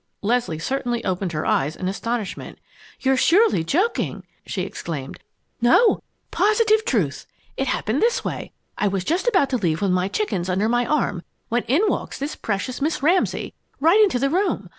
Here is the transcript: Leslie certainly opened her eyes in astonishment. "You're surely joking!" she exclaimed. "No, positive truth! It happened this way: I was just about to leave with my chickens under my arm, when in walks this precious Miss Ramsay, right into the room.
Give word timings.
Leslie 0.23 0.57
certainly 0.57 1.05
opened 1.05 1.31
her 1.31 1.45
eyes 1.45 1.75
in 1.75 1.87
astonishment. 1.87 2.57
"You're 3.01 3.15
surely 3.15 3.63
joking!" 3.63 4.23
she 4.47 4.63
exclaimed. 4.63 5.19
"No, 5.61 6.01
positive 6.31 6.83
truth! 6.85 7.27
It 7.55 7.67
happened 7.67 8.01
this 8.01 8.25
way: 8.25 8.51
I 8.79 8.87
was 8.87 9.03
just 9.03 9.27
about 9.27 9.51
to 9.51 9.57
leave 9.57 9.79
with 9.79 9.91
my 9.91 10.07
chickens 10.07 10.49
under 10.49 10.67
my 10.67 10.87
arm, 10.87 11.21
when 11.49 11.61
in 11.67 11.83
walks 11.87 12.17
this 12.17 12.35
precious 12.35 12.81
Miss 12.81 13.03
Ramsay, 13.03 13.53
right 13.79 14.01
into 14.03 14.17
the 14.17 14.31
room. 14.31 14.69